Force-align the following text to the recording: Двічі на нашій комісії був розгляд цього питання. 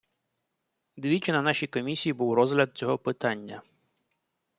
Двічі 0.97 1.31
на 1.31 1.41
нашій 1.41 1.67
комісії 1.67 2.13
був 2.13 2.33
розгляд 2.33 2.71
цього 2.77 2.97
питання. 2.97 3.61